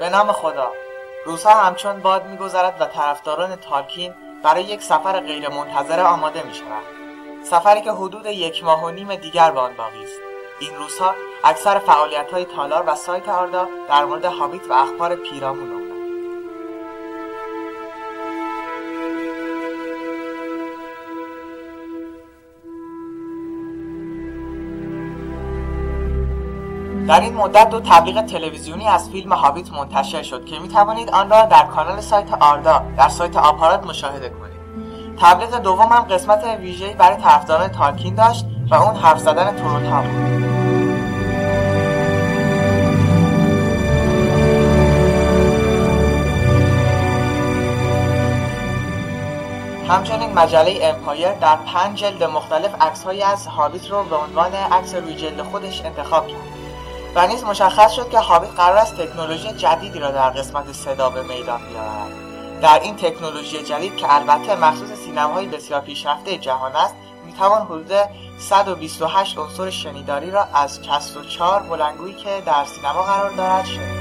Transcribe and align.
به 0.00 0.08
نام 0.08 0.32
خدا. 0.32 0.72
روزها 1.24 1.50
همچون 1.50 2.00
باد 2.00 2.26
میگذرد 2.26 2.76
و 2.80 2.84
طرفداران 2.84 3.56
تالکین 3.56 4.14
برای 4.42 4.64
یک 4.64 4.82
سفر 4.82 5.20
غیرمنتظره 5.20 6.02
آماده 6.02 6.42
می‌شوند. 6.42 6.82
سفری 7.44 7.80
که 7.80 7.92
حدود 7.92 8.26
یک 8.26 8.64
ماه 8.64 8.84
و 8.84 8.90
نیم 8.90 9.14
دیگر 9.14 9.50
به 9.50 9.60
آن 9.60 9.74
باقی 9.76 10.04
است. 10.04 10.20
این 10.60 10.74
روزها 10.74 11.14
اکثر 11.44 11.78
فعالیت 11.78 12.32
های 12.32 12.44
تالار 12.44 12.84
و 12.86 12.94
سایت 12.94 13.28
آردا 13.28 13.68
در 13.88 14.04
مورد 14.04 14.24
هابیت 14.24 14.70
و 14.70 14.72
اخبار 14.72 15.14
پیرامون 15.14 15.85
در 27.08 27.20
این 27.20 27.34
مدت 27.34 27.70
دو 27.70 27.80
تبلیغ 27.80 28.26
تلویزیونی 28.26 28.88
از 28.88 29.10
فیلم 29.10 29.32
هابیت 29.32 29.72
منتشر 29.72 30.22
شد 30.22 30.44
که 30.44 30.58
می 30.58 30.68
توانید 30.68 31.10
آن 31.10 31.30
را 31.30 31.44
در 31.44 31.62
کانال 31.62 32.00
سایت 32.00 32.34
آردا 32.40 32.82
در 32.96 33.08
سایت 33.08 33.36
آپارات 33.36 33.86
مشاهده 33.86 34.28
کنید. 34.28 34.56
تبلیغ 35.20 35.58
دوم 35.58 35.92
هم 35.92 36.02
قسمت 36.02 36.44
ویژه‌ای 36.44 36.94
برای 36.94 37.16
طرفداران 37.16 37.68
تالکین 37.68 38.14
داشت 38.14 38.46
و 38.70 38.74
اون 38.74 38.96
حرف 38.96 39.18
زدن 39.18 39.56
توروتا 39.56 40.02
بود. 40.02 40.46
همچنین 49.88 50.32
مجله 50.32 50.78
امپایر 50.82 51.32
در 51.32 51.56
پنج 51.56 51.98
جلد 51.98 52.24
مختلف 52.24 52.82
عکسهایی 52.82 53.22
از 53.22 53.46
هابیت 53.46 53.90
رو 53.90 54.04
به 54.04 54.16
عنوان 54.16 54.54
عکس 54.54 54.94
روی 54.94 55.14
جلد 55.14 55.42
خودش 55.42 55.84
انتخاب 55.84 56.28
کرد. 56.28 56.55
و 57.16 57.26
نیز 57.26 57.44
مشخص 57.44 57.92
شد 57.92 58.10
که 58.10 58.18
هابیت 58.18 58.50
قرار 58.50 58.76
است 58.76 58.96
تکنولوژی 58.96 59.52
جدیدی 59.52 59.98
را 59.98 60.10
در 60.10 60.30
قسمت 60.30 60.72
صدا 60.72 61.10
به 61.10 61.22
میدان 61.22 61.60
بیاورد. 61.60 62.60
در 62.62 62.80
این 62.80 62.96
تکنولوژی 62.96 63.62
جدید 63.62 63.96
که 63.96 64.14
البته 64.14 64.56
مخصوص 64.56 64.92
سینماهای 64.92 65.46
بسیار 65.46 65.80
پیشرفته 65.80 66.38
جهان 66.38 66.76
است 66.76 66.94
می‌توان 67.26 67.62
حدود 67.62 67.92
128 68.38 69.38
عنصر 69.38 69.70
شنیداری 69.70 70.30
را 70.30 70.44
از 70.54 70.80
64 70.84 71.62
بلندگویی 71.62 72.14
که 72.14 72.42
در 72.46 72.64
سینما 72.64 73.02
قرار 73.02 73.30
دارد 73.30 73.64
شنید. 73.64 73.95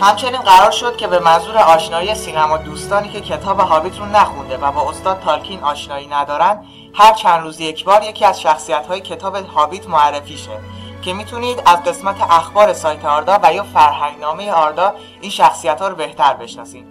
همچنین 0.00 0.40
قرار 0.40 0.70
شد 0.70 0.96
که 0.96 1.06
به 1.06 1.18
منظور 1.18 1.56
آشنایی 1.56 2.14
سینما 2.14 2.56
دوستانی 2.56 3.08
که 3.08 3.20
کتاب 3.20 3.60
هابیت 3.60 3.98
رو 3.98 4.06
نخونده 4.06 4.56
و 4.56 4.72
با 4.72 4.90
استاد 4.90 5.20
تالکین 5.20 5.62
آشنایی 5.62 6.06
ندارن 6.06 6.64
هر 6.94 7.12
چند 7.12 7.42
روز 7.42 7.60
یک 7.60 7.84
بار 7.84 8.02
یکی 8.02 8.24
از 8.24 8.40
شخصیت 8.40 8.86
های 8.86 9.00
کتاب 9.00 9.36
هابیت 9.36 9.88
معرفی 9.88 10.36
شه 10.36 10.60
که 11.02 11.12
می‌تونید 11.12 11.62
از 11.66 11.82
قسمت 11.82 12.16
اخبار 12.30 12.72
سایت 12.72 13.04
آردا 13.04 13.38
و 13.42 13.54
یا 13.54 13.62
فرهنگنامه 13.62 14.52
آردا 14.52 14.94
این 15.20 15.30
شخصیت 15.30 15.80
ها 15.80 15.88
رو 15.88 15.94
بهتر 15.94 16.34
بشناسید. 16.34 16.86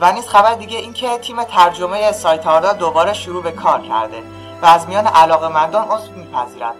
و 0.00 0.12
نیز 0.12 0.28
خبر 0.28 0.54
دیگه 0.54 0.78
اینکه 0.78 1.18
تیم 1.18 1.44
ترجمه 1.44 2.12
سایت 2.12 2.46
آردا 2.46 2.72
دوباره 2.72 3.12
شروع 3.12 3.42
به 3.42 3.52
کار 3.52 3.80
کرده 3.80 4.22
و 4.62 4.66
از 4.66 4.88
میان 4.88 5.06
علاقمندان 5.06 5.88
عضو 5.88 6.12
میپذیرد. 6.12 6.74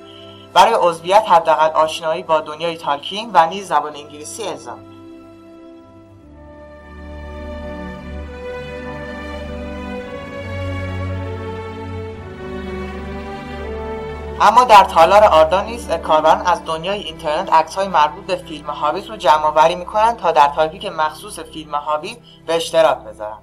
برای 0.55 0.75
عضویت 0.75 1.25
حداقل 1.29 1.71
آشنایی 1.71 2.23
با 2.23 2.41
دنیای 2.41 2.77
تالکین 2.77 3.31
و 3.35 3.47
نیز 3.47 3.69
زبان 3.69 3.97
انگلیسی 3.97 4.43
الزامی 4.43 4.96
اما 14.41 14.65
در 14.65 14.85
تالار 14.85 15.25
آردا 15.25 15.63
نیز 15.63 15.91
کاربران 15.91 16.47
از 16.47 16.65
دنیای 16.65 17.03
اینترنت 17.03 17.53
عکس‌های 17.53 17.89
مربوط 17.89 18.27
به 18.27 18.37
فیلم 18.37 18.71
هابیت 18.71 19.11
رو 19.11 19.17
جمع 19.17 19.45
آوری 19.45 19.75
می‌کنن 19.75 20.17
تا 20.17 20.33
در 20.33 20.49
تاپیک 20.49 20.87
مخصوص 20.87 21.39
فیلم 21.39 21.75
هابیت 21.75 22.17
به 22.47 22.57
اشتراک 22.57 22.99
بذارن. 22.99 23.39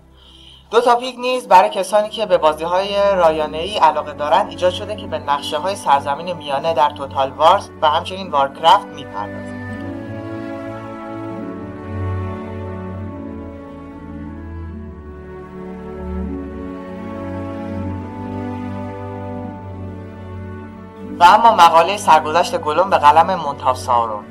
دو 0.71 0.81
تاپیک 0.81 1.15
نیز 1.19 1.47
برای 1.47 1.69
کسانی 1.69 2.09
که 2.09 2.25
به 2.25 2.37
بازی 2.37 2.63
های 2.63 2.95
رایانه 3.15 3.57
ای 3.57 3.77
علاقه 3.77 4.13
دارند 4.13 4.49
ایجاد 4.49 4.73
شده 4.73 4.95
که 4.95 5.07
به 5.07 5.19
نقشه 5.19 5.57
های 5.57 5.75
سرزمین 5.75 6.33
میانه 6.33 6.73
در 6.73 6.89
توتال 6.89 7.31
وارز 7.31 7.69
و 7.81 7.89
همچنین 7.89 8.31
وارکرافت 8.31 8.85
می‌پردازند 8.85 9.62
اما 21.25 21.51
مقاله 21.51 21.97
سرگذشت 21.97 22.57
گلوم 22.57 22.89
به 22.89 22.97
قلم 22.97 23.35
Mouth 23.35 23.65
of 23.65 23.77
Sauron 23.77 24.25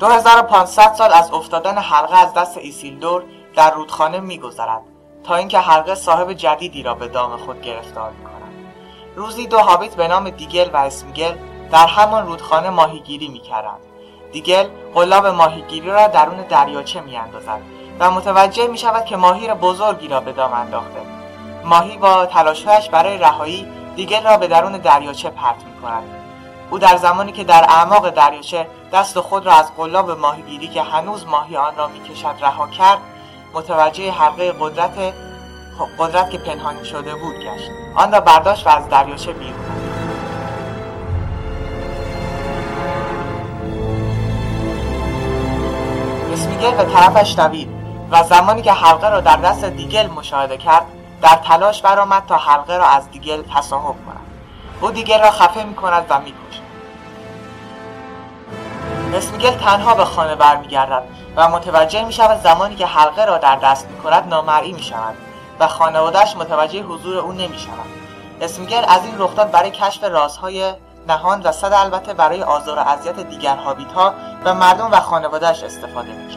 2500 0.00 0.94
سال 0.94 1.12
از 1.12 1.32
افتادن 1.32 1.78
حلقه 1.78 2.18
از 2.18 2.34
دست 2.34 2.58
ایسیلدور 2.58 3.22
در 3.56 3.70
رودخانه 3.70 4.20
میگذرد 4.20 4.82
تا 5.24 5.34
اینکه 5.34 5.58
حلقه 5.58 5.94
صاحب 5.94 6.32
جدیدی 6.32 6.82
را 6.82 6.94
به 6.94 7.08
دام 7.08 7.36
خود 7.36 7.62
گرفتار 7.62 8.10
می‌کند. 8.10 8.32
روزی 9.16 9.46
دو 9.46 9.58
هابیت 9.58 9.94
به 9.94 10.08
نام 10.08 10.30
دیگل 10.30 10.70
و 10.72 10.76
اسمیگل 10.76 11.34
در 11.70 11.86
همان 11.86 12.26
رودخانه 12.26 12.70
ماهیگیری 12.70 13.28
می‌کردند. 13.28 13.80
دیگل 14.32 14.68
قلاب 14.94 15.26
ماهیگیری 15.26 15.90
را 15.90 16.06
درون 16.06 16.36
دریاچه 16.48 17.00
میاندازد 17.00 17.60
و 18.00 18.10
متوجه 18.10 18.66
می 18.66 18.78
شود 18.78 19.04
که 19.04 19.16
ماهی 19.16 19.54
بزرگی 19.54 20.08
را 20.08 20.20
به 20.20 20.32
دام 20.32 20.52
انداخته. 20.52 21.00
ماهی 21.64 21.96
با 21.96 22.26
تلاشهایش 22.26 22.88
برای 22.88 23.18
رهایی 23.18 23.66
دیگل 23.96 24.24
را 24.24 24.36
به 24.36 24.46
درون 24.46 24.72
دریاچه 24.72 25.30
پرت 25.30 25.64
می 25.64 25.82
کند 25.82 26.02
او 26.70 26.78
در 26.78 26.96
زمانی 26.96 27.32
که 27.32 27.44
در 27.44 27.66
اعماق 27.68 28.10
دریاچه 28.10 28.66
دست 28.92 29.20
خود 29.20 29.46
را 29.46 29.52
از 29.52 29.76
قلاب 29.76 30.10
ماهیگیری 30.10 30.68
که 30.68 30.82
هنوز 30.82 31.26
ماهی 31.26 31.56
آن 31.56 31.76
را 31.76 31.88
می‌کشد 31.88 32.34
رها 32.40 32.68
کرد 32.68 32.98
متوجه 33.54 34.10
حلقه 34.10 34.52
قدرت 34.60 35.14
قدرت 35.98 36.30
که 36.30 36.38
پنهانی 36.38 36.84
شده 36.84 37.14
بود 37.14 37.34
گشت. 37.34 37.70
آن 37.96 38.12
را 38.12 38.20
برداشت 38.20 38.66
و 38.66 38.70
از 38.70 38.88
دریاچه 38.88 39.32
بیرون 39.32 39.54
اسمیگل 46.32 46.70
به 46.70 46.84
طرفش 46.84 47.34
دوید 47.36 47.68
و 48.10 48.22
زمانی 48.22 48.62
که 48.62 48.72
حلقه 48.72 49.10
را 49.10 49.20
در 49.20 49.36
دست 49.36 49.64
دیگل 49.64 50.06
مشاهده 50.06 50.56
کرد 50.56 50.86
در 51.22 51.36
تلاش 51.36 51.82
برآمد 51.82 52.22
تا 52.26 52.36
حلقه 52.36 52.76
را 52.76 52.86
از 52.86 53.10
دیگل 53.10 53.42
تصاحب 53.54 53.96
کند. 54.06 54.32
او 54.80 54.90
دیگل 54.90 55.20
را 55.20 55.30
خفه 55.30 55.64
می 55.64 55.74
کند 55.74 56.06
و 56.10 56.20
می 56.20 56.30
کشد 56.32 56.62
اسمیگل 59.14 59.50
تنها 59.50 59.94
به 59.94 60.04
خانه 60.04 60.34
برمیگردد 60.34 61.02
و 61.36 61.48
متوجه 61.48 62.04
می 62.04 62.12
شود 62.12 62.42
زمانی 62.42 62.76
که 62.76 62.86
حلقه 62.86 63.24
را 63.24 63.38
در 63.38 63.56
دست 63.56 63.86
می 63.86 63.98
کند 63.98 64.28
نامرئی 64.28 64.72
می 64.72 64.82
شود 64.82 65.14
و 65.60 65.68
خانوادهش 65.68 66.36
متوجه 66.36 66.82
حضور 66.82 67.18
او 67.18 67.32
نمی 67.32 67.58
شود 67.58 67.86
اسمیگل 68.40 68.84
از 68.88 69.04
این 69.04 69.14
رخداد 69.18 69.50
برای 69.50 69.70
کشف 69.70 70.04
رازهای 70.04 70.72
نهان 71.08 71.42
و 71.42 71.52
صد 71.52 71.72
البته 71.72 72.14
برای 72.14 72.42
آزار 72.42 72.78
و 72.78 72.80
اذیت 72.80 73.20
دیگر 73.20 73.56
هابیت 73.56 73.92
ها 73.92 74.14
و 74.44 74.54
مردم 74.54 74.90
و 74.92 75.00
خانوادهش 75.00 75.62
استفاده 75.62 76.12
می 76.12 76.32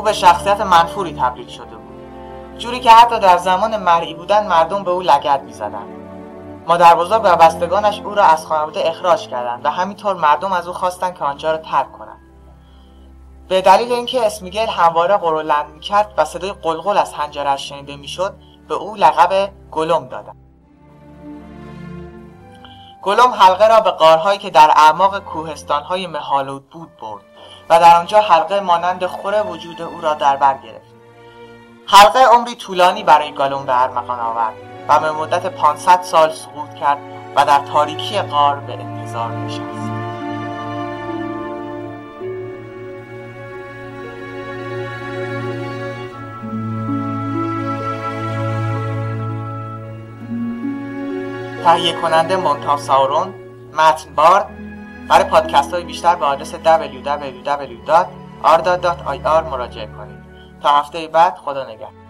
او 0.00 0.06
به 0.06 0.12
شخصیت 0.12 0.60
منفوری 0.60 1.12
تبدیل 1.12 1.48
شده 1.48 1.76
بود. 1.76 2.58
جوری 2.58 2.80
که 2.80 2.90
حتی 2.90 3.18
در 3.18 3.36
زمان 3.36 3.76
مرئی 3.76 4.14
بودن 4.14 4.46
مردم 4.46 4.84
به 4.84 4.90
او 4.90 5.00
لگد 5.00 5.42
می‌زدند. 5.42 5.88
مادر 6.66 6.94
بزرگ 6.94 7.22
و 7.24 7.36
بستگانش 7.36 8.00
او 8.00 8.14
را 8.14 8.24
از 8.24 8.46
خانواده 8.46 8.88
اخراج 8.88 9.28
کردند 9.28 9.64
و 9.64 9.70
همینطور 9.70 10.16
مردم 10.16 10.52
از 10.52 10.66
او 10.66 10.72
خواستند 10.72 11.14
که 11.18 11.24
آنجا 11.24 11.50
را 11.52 11.58
ترک 11.58 11.92
کنند. 11.92 12.20
به 13.48 13.60
دلیل 13.60 13.92
اینکه 13.92 14.26
اسمیگل 14.26 14.66
همواره 14.66 15.16
قرولند 15.16 15.70
می‌کرد 15.70 16.14
و 16.16 16.24
صدای 16.24 16.52
قلقل 16.52 16.98
از 16.98 17.14
حنجرش 17.14 17.68
شنیده 17.68 17.96
می‌شد 17.96 18.34
به 18.68 18.74
او 18.74 18.94
لقب 18.96 19.50
گلوم 19.70 20.08
دادند. 20.08 20.36
گلوم 23.02 23.30
حلقه 23.30 23.68
را 23.68 23.80
به 23.80 23.90
قارهایی 23.90 24.38
که 24.38 24.50
در 24.50 24.70
اعماق 24.76 25.18
کوهستانهای 25.18 26.06
مهالود 26.06 26.70
بود 26.70 26.90
برد. 27.02 27.29
و 27.70 27.80
در 27.80 27.96
آنجا 27.96 28.20
حلقه 28.20 28.60
مانند 28.60 29.06
خور 29.06 29.46
وجود 29.46 29.82
او 29.82 30.00
را 30.00 30.14
در 30.14 30.36
بر 30.36 30.54
گرفت. 30.54 30.90
حلقه 31.86 32.18
عمری 32.18 32.54
طولانی 32.54 33.02
برای 33.02 33.32
گالون 33.32 33.66
به 33.66 33.82
ارمغان 33.82 34.20
آورد 34.20 34.54
و 34.88 35.00
به 35.00 35.12
مدت 35.12 35.46
500 35.46 36.02
سال 36.02 36.32
سقوط 36.32 36.74
کرد 36.74 36.98
و 37.36 37.44
در 37.44 37.58
تاریکی 37.58 38.22
غار 38.22 38.56
به 38.56 38.72
انتظار 38.72 39.30
نشست. 39.30 39.90
تهیه 51.64 51.92
کننده 51.92 52.36
مونتاف 52.36 52.80
ساورون 52.80 53.34
متن 53.72 54.14
بارد 54.14 54.69
برای 55.10 55.24
پادکست 55.24 55.74
های 55.74 55.84
بیشتر 55.84 56.14
به 56.14 56.24
آدرس 56.24 56.54
www.arda.ir 56.54 57.04
مراجعه 59.50 59.86
کنید. 59.86 60.20
تا 60.62 60.68
هفته 60.68 61.08
بعد 61.08 61.36
خدا 61.36 61.64
نگهدار. 61.64 62.09